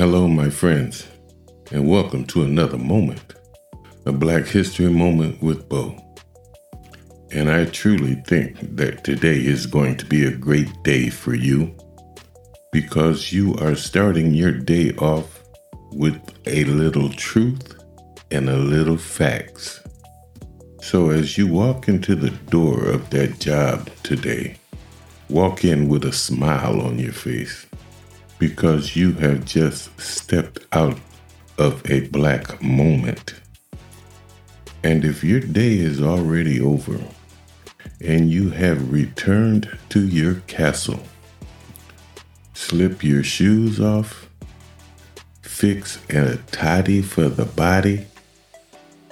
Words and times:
Hello, 0.00 0.26
my 0.26 0.48
friends, 0.48 1.06
and 1.72 1.86
welcome 1.86 2.24
to 2.28 2.42
another 2.42 2.78
moment, 2.78 3.34
a 4.06 4.12
Black 4.12 4.46
History 4.46 4.88
moment 4.88 5.42
with 5.42 5.68
Bo. 5.68 5.94
And 7.32 7.50
I 7.50 7.66
truly 7.66 8.14
think 8.26 8.76
that 8.76 9.04
today 9.04 9.36
is 9.36 9.66
going 9.66 9.98
to 9.98 10.06
be 10.06 10.24
a 10.24 10.34
great 10.34 10.70
day 10.84 11.10
for 11.10 11.34
you 11.34 11.76
because 12.72 13.30
you 13.30 13.54
are 13.56 13.74
starting 13.74 14.32
your 14.32 14.52
day 14.52 14.92
off 14.92 15.42
with 15.92 16.18
a 16.46 16.64
little 16.64 17.10
truth 17.10 17.78
and 18.30 18.48
a 18.48 18.56
little 18.56 18.96
facts. 18.96 19.82
So, 20.80 21.10
as 21.10 21.36
you 21.36 21.46
walk 21.46 21.88
into 21.88 22.14
the 22.14 22.30
door 22.48 22.86
of 22.86 23.10
that 23.10 23.38
job 23.38 23.90
today, 24.02 24.56
walk 25.28 25.62
in 25.62 25.88
with 25.90 26.06
a 26.06 26.12
smile 26.14 26.80
on 26.80 26.98
your 26.98 27.12
face 27.12 27.66
because 28.40 28.96
you 28.96 29.12
have 29.12 29.44
just 29.44 30.00
stepped 30.00 30.60
out 30.72 30.98
of 31.58 31.88
a 31.90 32.08
black 32.08 32.60
moment. 32.62 33.34
And 34.82 35.04
if 35.04 35.22
your 35.22 35.40
day 35.40 35.74
is 35.74 36.00
already 36.00 36.58
over 36.58 36.98
and 38.00 38.30
you 38.30 38.48
have 38.48 38.90
returned 38.90 39.78
to 39.90 40.00
your 40.00 40.36
castle, 40.46 41.00
slip 42.54 43.04
your 43.04 43.22
shoes 43.22 43.78
off, 43.78 44.30
fix 45.42 46.00
a 46.08 46.38
tidy 46.50 47.02
for 47.02 47.28
the 47.28 47.44
body, 47.44 48.06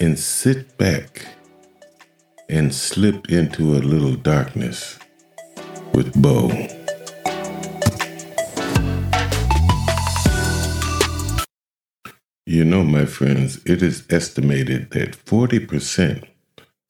and 0.00 0.18
sit 0.18 0.76
back 0.76 1.28
and 2.50 2.74
slip 2.74 3.30
into 3.30 3.74
a 3.74 3.80
little 3.80 4.16
darkness 4.16 4.98
with 5.94 6.12
Bo. 6.20 6.83
You 12.46 12.64
know, 12.64 12.84
my 12.84 13.06
friends, 13.06 13.64
it 13.64 13.82
is 13.82 14.04
estimated 14.10 14.90
that 14.90 15.12
40% 15.12 16.28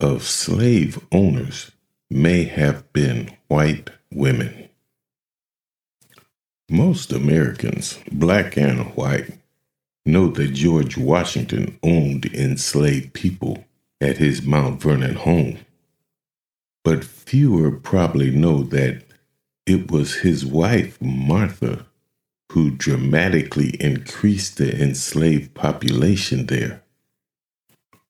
of 0.00 0.24
slave 0.24 0.98
owners 1.12 1.70
may 2.10 2.44
have 2.44 2.92
been 2.92 3.36
white 3.46 3.90
women. 4.10 4.68
Most 6.68 7.12
Americans, 7.12 8.00
black 8.10 8.56
and 8.56 8.96
white, 8.96 9.38
know 10.04 10.26
that 10.28 10.54
George 10.54 10.96
Washington 10.96 11.78
owned 11.84 12.26
enslaved 12.26 13.12
people 13.12 13.64
at 14.00 14.18
his 14.18 14.42
Mount 14.42 14.82
Vernon 14.82 15.14
home. 15.14 15.58
But 16.82 17.04
fewer 17.04 17.70
probably 17.70 18.30
know 18.30 18.64
that 18.64 19.04
it 19.66 19.90
was 19.90 20.16
his 20.16 20.44
wife, 20.44 21.00
Martha, 21.00 21.86
who 22.54 22.70
dramatically 22.70 23.70
increased 23.80 24.58
the 24.58 24.80
enslaved 24.80 25.52
population 25.54 26.46
there. 26.46 26.80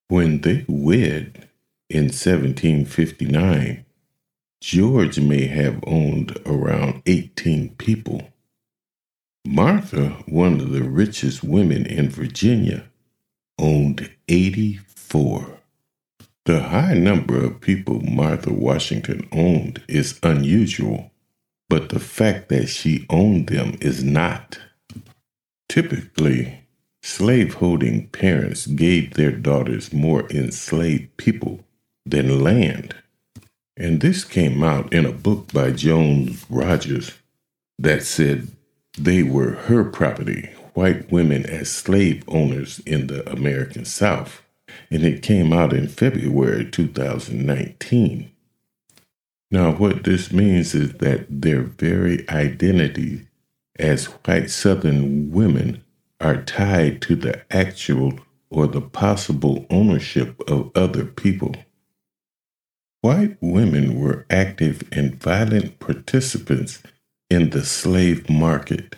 When 0.09 0.43
they 0.43 0.67
wed 0.69 1.49
in 1.89 2.05
1759, 2.05 3.87
George 4.61 5.19
may 5.19 5.47
have 5.47 5.83
owned 5.87 6.39
around 6.45 7.01
18 7.07 7.71
people. 7.77 8.29
Martha, 9.47 10.11
one 10.27 10.61
of 10.61 10.73
the 10.73 10.83
richest 10.83 11.43
women 11.43 11.87
in 11.87 12.11
Virginia, 12.11 12.85
owned 13.59 14.11
84. 14.29 15.59
The 16.45 16.61
high 16.65 16.93
number 16.93 17.43
of 17.43 17.63
people 17.63 18.03
Martha 18.03 18.53
Washington 18.53 19.27
owned 19.33 19.83
is 19.89 20.21
unusual 20.23 21.14
but 21.69 21.89
the 21.89 22.01
fact 22.01 22.49
that 22.49 22.69
she 22.69 23.07
owned 23.11 23.49
them 23.49 23.77
is 23.81 24.03
not. 24.05 24.59
Typically, 25.69 26.61
slaveholding 27.03 28.09
parents 28.09 28.67
gave 28.67 29.15
their 29.15 29.33
daughters 29.33 29.93
more 29.93 30.29
enslaved 30.31 31.17
people 31.17 31.65
than 32.07 32.43
land. 32.43 32.95
And 33.77 34.01
this 34.01 34.25
came 34.25 34.63
out 34.63 34.93
in 34.93 35.05
a 35.05 35.13
book 35.13 35.53
by 35.53 35.73
Jones 35.73 36.47
Rogers 36.49 37.13
that 37.79 38.05
said 38.05 38.49
they 38.97 39.23
were 39.23 39.53
her 39.53 39.85
property, 39.85 40.51
white 40.75 41.11
women 41.11 41.45
as 41.47 41.71
slave 41.71 42.23
owners 42.29 42.79
in 42.81 43.09
the 43.09 43.29
American 43.31 43.85
South. 43.85 44.43
And 44.91 45.03
it 45.03 45.23
came 45.23 45.53
out 45.53 45.73
in 45.73 45.89
February 45.89 46.65
2019. 46.71 48.31
Now, 49.55 49.71
what 49.71 50.03
this 50.03 50.33
means 50.33 50.75
is 50.75 50.95
that 50.95 51.27
their 51.31 51.63
very 51.63 52.29
identity 52.29 53.29
as 53.79 54.07
white 54.07 54.51
Southern 54.51 55.31
women 55.31 55.85
are 56.21 56.43
tied 56.43 57.01
to 57.03 57.15
the 57.15 57.41
actual 57.55 58.19
or 58.51 58.67
the 58.67 58.81
possible 58.81 59.65
ownership 59.71 60.41
of 60.51 60.73
other 60.75 61.05
people. 61.05 61.55
White 63.01 63.37
women 63.41 64.01
were 64.01 64.27
active 64.29 64.83
and 64.91 65.23
violent 65.23 65.79
participants 65.79 66.83
in 67.31 67.51
the 67.51 67.65
slave 67.65 68.29
market. 68.29 68.97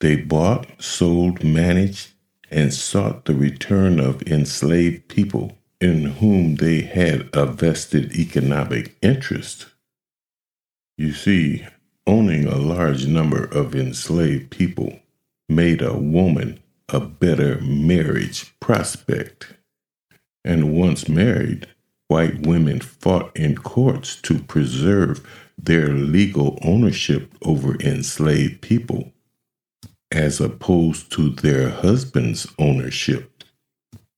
They 0.00 0.16
bought, 0.16 0.66
sold, 0.82 1.42
managed, 1.42 2.10
and 2.50 2.74
sought 2.74 3.24
the 3.24 3.34
return 3.34 4.00
of 4.00 4.20
enslaved 4.24 5.08
people 5.08 5.56
in 5.82 6.04
whom 6.04 6.54
they 6.56 6.82
had 6.82 7.28
a 7.32 7.44
vested 7.44 8.14
economic 8.14 8.96
interest. 9.02 9.66
You 10.96 11.12
see, 11.12 11.66
owning 12.06 12.46
a 12.46 12.56
large 12.56 13.08
number 13.08 13.44
of 13.46 13.74
enslaved 13.74 14.50
people 14.50 15.00
made 15.48 15.82
a 15.82 15.96
woman 15.96 16.60
a 16.88 17.00
better 17.00 17.60
marriage 17.62 18.54
prospect. 18.60 19.54
And 20.44 20.72
once 20.72 21.08
married, 21.08 21.66
white 22.06 22.46
women 22.46 22.78
fought 22.80 23.36
in 23.36 23.56
courts 23.56 24.14
to 24.22 24.38
preserve 24.38 25.26
their 25.58 25.88
legal 25.88 26.60
ownership 26.62 27.32
over 27.42 27.74
enslaved 27.80 28.60
people, 28.60 29.12
as 30.12 30.40
opposed 30.40 31.10
to 31.12 31.30
their 31.30 31.70
husband's 31.70 32.46
ownership 32.58 33.31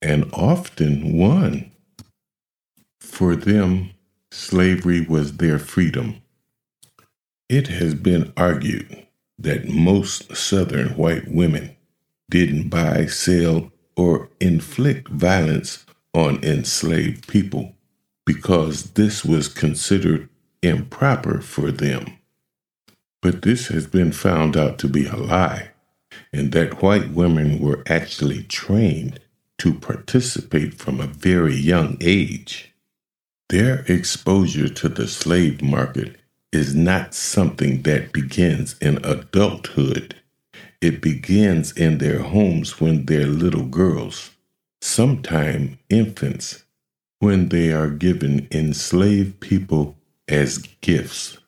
and 0.04 0.30
often 0.34 1.16
won. 1.16 1.72
For 3.00 3.34
them, 3.34 3.90
slavery 4.30 5.00
was 5.00 5.38
their 5.38 5.58
freedom. 5.58 6.16
It 7.48 7.68
has 7.68 7.94
been 7.94 8.32
argued 8.36 9.06
that 9.38 9.68
most 9.68 10.36
Southern 10.36 10.90
white 10.90 11.28
women 11.28 11.76
didn't 12.30 12.68
buy, 12.68 13.06
sell, 13.06 13.72
or 13.96 14.28
inflict 14.40 15.08
violence 15.08 15.86
on 16.12 16.42
enslaved 16.44 17.26
people 17.26 17.74
because 18.26 18.92
this 18.92 19.24
was 19.24 19.48
considered 19.48 20.28
improper 20.62 21.40
for 21.40 21.70
them. 21.70 22.18
But 23.22 23.42
this 23.42 23.68
has 23.68 23.86
been 23.86 24.12
found 24.12 24.56
out 24.56 24.78
to 24.80 24.88
be 24.88 25.06
a 25.06 25.16
lie, 25.16 25.70
and 26.32 26.52
that 26.52 26.82
white 26.82 27.10
women 27.10 27.58
were 27.58 27.82
actually 27.86 28.42
trained 28.44 29.20
to 29.64 29.72
participate 29.72 30.74
from 30.74 31.00
a 31.00 31.06
very 31.06 31.54
young 31.54 31.96
age. 32.02 32.74
Their 33.48 33.82
exposure 33.88 34.68
to 34.68 34.90
the 34.90 35.08
slave 35.08 35.62
market 35.62 36.16
is 36.52 36.74
not 36.74 37.14
something 37.14 37.80
that 37.80 38.12
begins 38.12 38.76
in 38.82 39.02
adulthood. 39.02 40.16
It 40.82 41.00
begins 41.00 41.72
in 41.72 41.96
their 41.96 42.18
homes 42.18 42.78
when 42.78 43.06
they're 43.06 43.26
little 43.26 43.64
girls, 43.64 44.32
sometime 44.82 45.78
infants, 45.88 46.64
when 47.20 47.48
they 47.48 47.72
are 47.72 47.88
given 47.88 48.46
enslaved 48.50 49.40
people 49.40 49.96
as 50.28 50.58
gifts. 50.82 51.38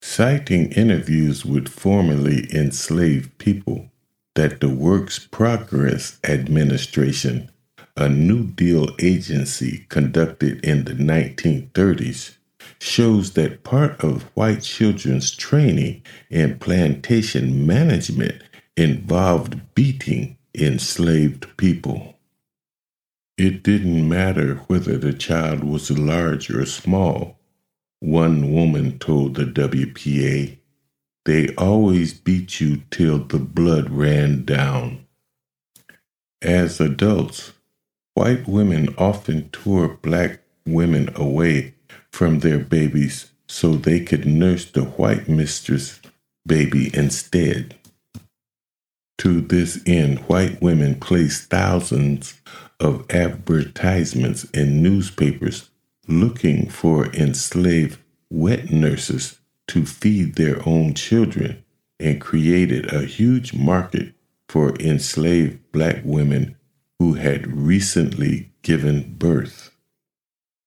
Citing 0.00 0.70
interviews 0.70 1.44
with 1.44 1.66
formerly 1.66 2.46
enslaved 2.54 3.38
people, 3.38 3.90
that 4.34 4.60
the 4.60 4.68
Works 4.68 5.18
Progress 5.18 6.18
Administration, 6.24 7.50
a 7.96 8.08
New 8.08 8.44
Deal 8.44 8.88
agency 8.98 9.86
conducted 9.88 10.64
in 10.64 10.84
the 10.84 10.94
1930s, 10.94 12.36
shows 12.80 13.32
that 13.32 13.64
part 13.64 14.02
of 14.02 14.24
white 14.34 14.62
children's 14.62 15.30
training 15.30 16.02
in 16.30 16.58
plantation 16.58 17.66
management 17.66 18.42
involved 18.76 19.60
beating 19.74 20.36
enslaved 20.54 21.56
people. 21.56 22.14
It 23.38 23.62
didn't 23.62 24.08
matter 24.08 24.56
whether 24.66 24.96
the 24.98 25.12
child 25.12 25.64
was 25.64 25.90
large 25.90 26.50
or 26.50 26.66
small, 26.66 27.38
one 28.00 28.52
woman 28.52 28.98
told 28.98 29.34
the 29.34 29.44
WPA. 29.44 30.58
They 31.24 31.54
always 31.54 32.14
beat 32.14 32.60
you 32.60 32.82
till 32.90 33.18
the 33.18 33.38
blood 33.38 33.90
ran 33.90 34.44
down. 34.44 35.06
As 36.40 36.80
adults, 36.80 37.52
white 38.14 38.48
women 38.48 38.94
often 38.98 39.48
tore 39.50 39.98
black 40.02 40.40
women 40.66 41.10
away 41.14 41.74
from 42.10 42.40
their 42.40 42.58
babies 42.58 43.30
so 43.46 43.74
they 43.74 44.00
could 44.00 44.26
nurse 44.26 44.64
the 44.64 44.82
white 44.84 45.28
mistress 45.28 46.00
baby 46.46 46.90
instead. 46.94 47.76
To 49.18 49.40
this 49.40 49.80
end, 49.86 50.18
white 50.20 50.60
women 50.60 50.98
placed 50.98 51.50
thousands 51.50 52.40
of 52.80 53.08
advertisements 53.10 54.44
in 54.50 54.82
newspapers 54.82 55.70
looking 56.08 56.68
for 56.68 57.06
enslaved 57.14 57.98
wet 58.30 58.72
nurses 58.72 59.38
to 59.68 59.86
feed 59.86 60.34
their 60.34 60.66
own 60.68 60.94
children 60.94 61.64
and 62.00 62.20
created 62.20 62.92
a 62.92 63.04
huge 63.04 63.54
market 63.54 64.14
for 64.48 64.74
enslaved 64.76 65.58
black 65.72 66.02
women 66.04 66.56
who 66.98 67.14
had 67.14 67.46
recently 67.46 68.50
given 68.62 69.14
birth. 69.18 69.70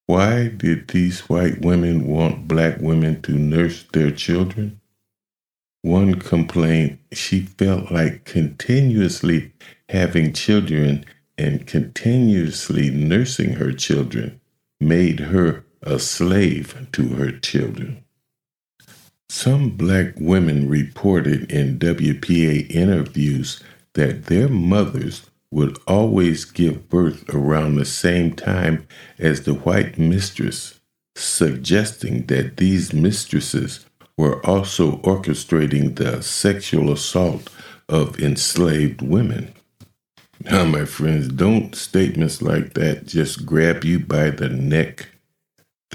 Why 0.08 0.50
did 0.50 0.88
these 0.88 1.22
white 1.22 1.62
women 1.62 2.06
want 2.06 2.48
black 2.48 2.80
women 2.80 3.22
to 3.24 3.34
nurse 3.34 3.84
their 3.92 4.12
children? 4.12 4.80
One 5.82 6.16
complained 6.16 7.00
she 7.12 7.42
felt 7.42 7.92
like 7.92 8.26
continuously 8.26 9.52
having 9.90 10.34
children 10.34 11.06
and 11.38 11.68
continuously 11.68 12.90
nursing 12.90 13.54
her 13.54 13.74
children 13.74 14.40
made 14.80 15.20
her 15.20 15.66
a 15.82 16.00
slave 16.00 16.88
to 16.94 17.10
her 17.16 17.32
children. 17.32 18.05
Some 19.46 19.70
black 19.70 20.16
women 20.18 20.68
reported 20.68 21.52
in 21.52 21.78
WPA 21.78 22.68
interviews 22.68 23.62
that 23.94 24.26
their 24.26 24.50
mothers 24.50 25.30
would 25.52 25.78
always 25.86 26.46
give 26.46 26.90
birth 26.90 27.30
around 27.30 27.76
the 27.76 27.86
same 27.86 28.34
time 28.34 28.88
as 29.20 29.44
the 29.44 29.54
white 29.54 30.00
mistress, 30.00 30.80
suggesting 31.16 32.26
that 32.26 32.58
these 32.58 32.92
mistresses 32.92 33.86
were 34.18 34.44
also 34.44 34.98
orchestrating 35.04 35.96
the 35.96 36.24
sexual 36.24 36.92
assault 36.92 37.48
of 37.88 38.20
enslaved 38.20 39.04
women. 39.04 39.54
Now, 40.44 40.66
my 40.66 40.86
friends, 40.86 41.28
don't 41.28 41.76
statements 41.76 42.42
like 42.42 42.74
that 42.74 43.06
just 43.06 43.46
grab 43.46 43.84
you 43.84 44.00
by 44.00 44.32
the 44.32 44.50
neck. 44.50 45.10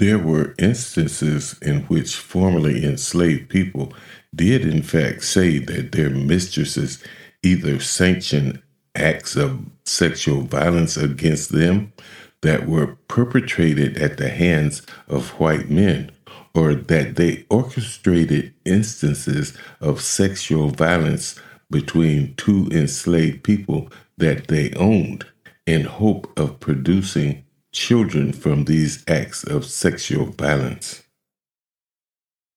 There 0.01 0.17
were 0.17 0.55
instances 0.57 1.55
in 1.61 1.81
which 1.81 2.15
formerly 2.15 2.83
enslaved 2.83 3.49
people 3.49 3.93
did, 4.33 4.65
in 4.65 4.81
fact, 4.81 5.23
say 5.23 5.59
that 5.59 5.91
their 5.91 6.09
mistresses 6.09 7.03
either 7.43 7.79
sanctioned 7.79 8.63
acts 8.95 9.35
of 9.35 9.63
sexual 9.85 10.41
violence 10.41 10.97
against 10.97 11.51
them 11.51 11.93
that 12.41 12.67
were 12.67 12.97
perpetrated 13.09 13.95
at 13.95 14.17
the 14.17 14.29
hands 14.29 14.81
of 15.07 15.39
white 15.39 15.69
men, 15.69 16.09
or 16.55 16.73
that 16.73 17.15
they 17.15 17.45
orchestrated 17.51 18.55
instances 18.65 19.55
of 19.81 20.01
sexual 20.01 20.69
violence 20.69 21.39
between 21.69 22.33
two 22.37 22.67
enslaved 22.71 23.43
people 23.43 23.87
that 24.17 24.47
they 24.47 24.73
owned 24.73 25.27
in 25.67 25.83
hope 25.83 26.27
of 26.39 26.59
producing 26.59 27.43
children 27.71 28.33
from 28.33 28.65
these 28.65 29.03
acts 29.07 29.43
of 29.43 29.65
sexual 29.65 30.25
violence. 30.25 31.03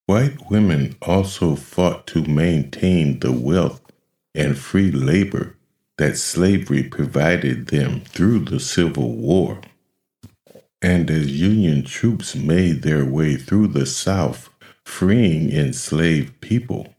White 0.07 0.51
women 0.51 0.97
also 1.01 1.57
fought 1.57 2.07
to 2.09 2.25
maintain 2.25 3.21
the 3.21 3.33
wealth 3.33 3.81
and 4.35 4.59
free 4.59 4.91
labor 4.91 5.57
that 5.97 6.19
slavery 6.19 6.83
provided 6.83 7.69
them 7.69 8.01
through 8.01 8.41
the 8.41 8.61
Civil 8.61 9.13
War. 9.13 9.61
And 10.83 11.11
as 11.11 11.41
Union 11.41 11.85
troops 11.85 12.35
made 12.35 12.83
their 12.83 13.05
way 13.05 13.37
through 13.37 13.69
the 13.69 13.87
South, 13.87 14.51
freeing 14.85 15.51
enslaved 15.51 16.41
people, 16.41 16.95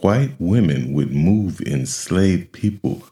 white 0.00 0.34
women 0.40 0.92
would 0.92 1.12
move 1.12 1.60
enslaved 1.60 2.52
people 2.52 3.04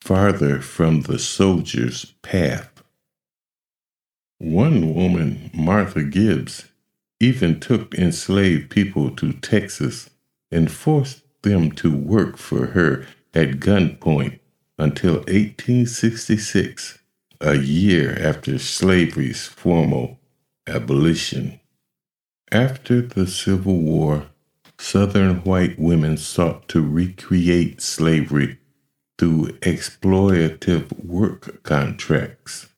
farther 0.00 0.60
from 0.60 1.02
the 1.02 1.18
soldier's 1.18 2.04
path. 2.22 2.75
One 4.38 4.94
woman, 4.94 5.50
Martha 5.54 6.02
Gibbs, 6.02 6.66
even 7.20 7.58
took 7.58 7.94
enslaved 7.94 8.70
people 8.70 9.10
to 9.16 9.32
Texas 9.32 10.10
and 10.50 10.70
forced 10.70 11.22
them 11.42 11.72
to 11.72 11.96
work 11.96 12.36
for 12.36 12.66
her 12.66 13.06
at 13.32 13.60
gunpoint 13.60 14.38
until 14.78 15.14
1866, 15.14 16.98
a 17.40 17.56
year 17.56 18.16
after 18.20 18.58
slavery's 18.58 19.46
formal 19.46 20.20
abolition. 20.66 21.58
After 22.52 23.00
the 23.00 23.26
Civil 23.26 23.78
War, 23.78 24.26
Southern 24.78 25.36
white 25.44 25.78
women 25.78 26.18
sought 26.18 26.68
to 26.68 26.82
recreate 26.82 27.80
slavery 27.80 28.58
through 29.18 29.52
exploitative 29.60 31.02
work 31.02 31.62
contracts. 31.62 32.68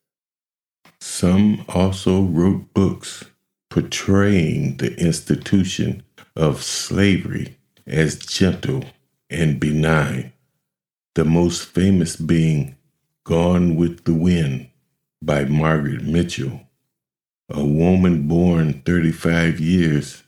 Some 1.11 1.65
also 1.69 2.23
wrote 2.23 2.73
books 2.75 3.25
portraying 3.71 4.77
the 4.77 4.95
institution 5.01 6.05
of 6.37 6.63
slavery 6.63 7.57
as 7.87 8.19
gentle 8.19 8.85
and 9.29 9.59
benign, 9.59 10.33
the 11.15 11.25
most 11.25 11.65
famous 11.65 12.15
being 12.15 12.77
Gone 13.25 13.75
with 13.75 14.05
the 14.05 14.15
Wind 14.15 14.69
by 15.21 15.45
Margaret 15.47 16.05
Mitchell, 16.05 16.61
a 17.49 17.65
woman 17.65 18.29
born 18.29 18.83
35 18.83 19.59
years 19.59 20.23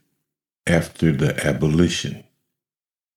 after 0.66 1.12
the 1.12 1.46
abolition. 1.46 2.24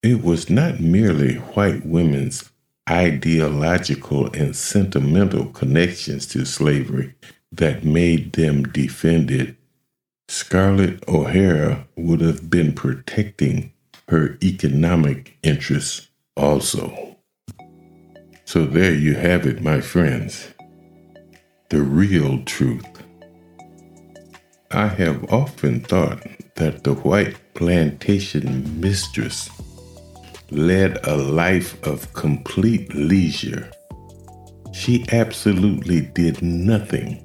It 0.02 0.22
was 0.22 0.48
not 0.48 0.80
merely 0.80 1.36
white 1.36 1.84
women's 1.84 2.50
ideological 2.88 4.26
and 4.32 4.54
sentimental 4.54 5.46
connections 5.46 6.26
to 6.26 6.44
slavery 6.44 7.14
that 7.56 7.84
made 7.84 8.32
them 8.32 8.64
defend 8.64 9.30
it. 9.30 9.56
Scarlett 10.28 11.06
O'Hara 11.08 11.86
would 11.96 12.20
have 12.20 12.50
been 12.50 12.72
protecting 12.72 13.72
her 14.08 14.36
economic 14.42 15.36
interests 15.42 16.08
also. 16.36 17.16
So 18.44 18.66
there 18.66 18.94
you 18.94 19.14
have 19.14 19.46
it, 19.46 19.62
my 19.62 19.80
friends. 19.80 20.52
The 21.70 21.82
real 21.82 22.42
truth. 22.44 22.86
I 24.70 24.88
have 24.88 25.32
often 25.32 25.80
thought 25.80 26.22
that 26.56 26.84
the 26.84 26.94
white 26.94 27.36
plantation 27.54 28.80
mistress 28.80 29.48
led 30.50 30.98
a 31.06 31.16
life 31.16 31.82
of 31.86 32.12
complete 32.12 32.92
leisure. 32.94 33.70
She 34.72 35.04
absolutely 35.12 36.00
did 36.00 36.42
nothing. 36.42 37.23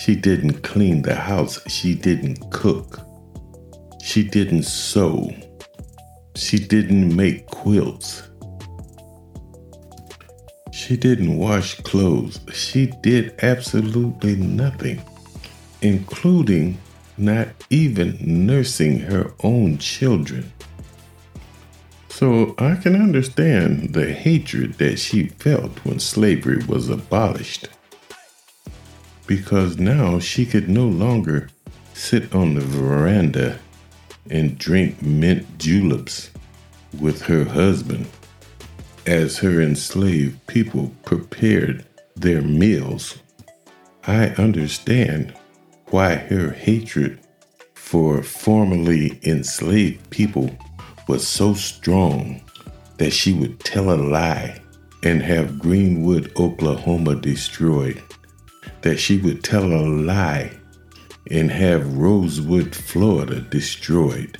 She 0.00 0.16
didn't 0.16 0.62
clean 0.62 1.02
the 1.02 1.14
house. 1.14 1.60
She 1.70 1.94
didn't 1.94 2.50
cook. 2.50 3.00
She 4.02 4.22
didn't 4.22 4.62
sew. 4.62 5.30
She 6.34 6.58
didn't 6.58 7.14
make 7.14 7.46
quilts. 7.48 8.22
She 10.72 10.96
didn't 10.96 11.36
wash 11.36 11.74
clothes. 11.82 12.40
She 12.50 12.86
did 13.02 13.34
absolutely 13.42 14.36
nothing, 14.36 15.02
including 15.82 16.78
not 17.18 17.48
even 17.68 18.16
nursing 18.46 19.00
her 19.00 19.34
own 19.44 19.76
children. 19.76 20.50
So 22.08 22.54
I 22.56 22.76
can 22.76 22.94
understand 22.94 23.92
the 23.92 24.10
hatred 24.14 24.78
that 24.78 24.98
she 24.98 25.26
felt 25.26 25.84
when 25.84 25.98
slavery 25.98 26.64
was 26.64 26.88
abolished. 26.88 27.68
Because 29.30 29.78
now 29.78 30.18
she 30.18 30.44
could 30.44 30.68
no 30.68 30.88
longer 30.88 31.50
sit 31.94 32.34
on 32.34 32.54
the 32.54 32.62
veranda 32.62 33.60
and 34.28 34.58
drink 34.58 35.00
mint 35.02 35.56
juleps 35.56 36.30
with 36.98 37.22
her 37.22 37.44
husband 37.44 38.08
as 39.06 39.38
her 39.38 39.60
enslaved 39.60 40.44
people 40.48 40.92
prepared 41.04 41.86
their 42.16 42.42
meals. 42.42 43.20
I 44.04 44.30
understand 44.30 45.32
why 45.90 46.16
her 46.16 46.50
hatred 46.50 47.20
for 47.74 48.24
formerly 48.24 49.20
enslaved 49.22 50.10
people 50.10 50.50
was 51.06 51.24
so 51.24 51.54
strong 51.54 52.42
that 52.98 53.12
she 53.12 53.32
would 53.32 53.60
tell 53.60 53.92
a 53.92 53.94
lie 53.94 54.60
and 55.04 55.22
have 55.22 55.60
Greenwood, 55.60 56.32
Oklahoma 56.36 57.14
destroyed, 57.14 58.02
that 58.82 58.98
she 58.98 59.18
would 59.18 59.44
tell 59.44 59.64
a 59.64 59.84
lie 59.86 60.52
and 61.30 61.50
have 61.50 61.96
Rosewood, 61.96 62.74
Florida 62.74 63.40
destroyed, 63.40 64.38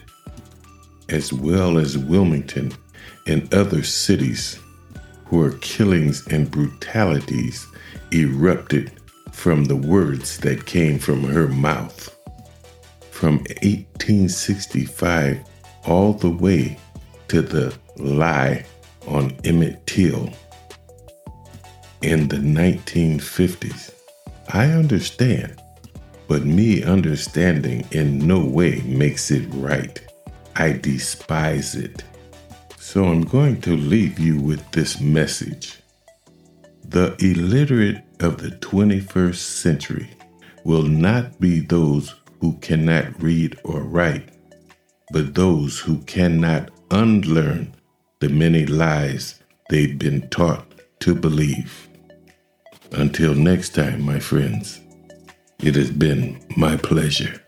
as 1.08 1.32
well 1.32 1.78
as 1.78 1.98
Wilmington 1.98 2.72
and 3.26 3.52
other 3.54 3.82
cities 3.82 4.58
where 5.26 5.52
killings 5.58 6.26
and 6.28 6.50
brutalities 6.50 7.66
erupted 8.12 8.92
from 9.32 9.64
the 9.64 9.76
words 9.76 10.38
that 10.38 10.66
came 10.66 10.98
from 10.98 11.22
her 11.22 11.48
mouth. 11.48 12.16
From 13.10 13.38
1865 13.62 15.40
all 15.84 16.12
the 16.12 16.30
way 16.30 16.76
to 17.28 17.42
the 17.42 17.72
lie 17.96 18.64
on 19.06 19.36
Emmett 19.44 19.86
Till 19.86 20.32
in 22.02 22.28
the 22.28 22.36
1950s. 22.36 23.92
I 24.52 24.72
understand, 24.72 25.62
but 26.26 26.44
me 26.44 26.82
understanding 26.82 27.86
in 27.92 28.18
no 28.18 28.44
way 28.44 28.80
makes 28.84 29.30
it 29.30 29.46
right. 29.50 30.00
I 30.56 30.72
despise 30.72 31.76
it. 31.76 32.02
So 32.76 33.04
I'm 33.04 33.22
going 33.22 33.60
to 33.60 33.76
leave 33.76 34.18
you 34.18 34.40
with 34.40 34.68
this 34.72 35.00
message. 35.00 35.78
The 36.84 37.14
illiterate 37.20 38.02
of 38.18 38.38
the 38.38 38.50
21st 38.50 39.36
century 39.36 40.10
will 40.64 40.82
not 40.82 41.38
be 41.38 41.60
those 41.60 42.16
who 42.40 42.54
cannot 42.58 43.22
read 43.22 43.56
or 43.62 43.82
write, 43.82 44.30
but 45.12 45.36
those 45.36 45.78
who 45.78 45.98
cannot 46.02 46.70
unlearn 46.90 47.72
the 48.18 48.28
many 48.28 48.66
lies 48.66 49.40
they've 49.68 49.96
been 49.96 50.28
taught 50.30 50.66
to 50.98 51.14
believe. 51.14 51.89
Until 52.92 53.34
next 53.34 53.74
time, 53.74 54.02
my 54.02 54.18
friends, 54.18 54.80
it 55.62 55.76
has 55.76 55.90
been 55.90 56.42
my 56.56 56.76
pleasure. 56.76 57.40